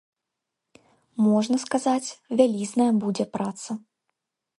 [1.25, 2.09] Можна сказаць,
[2.39, 3.71] вялізная будзе праца.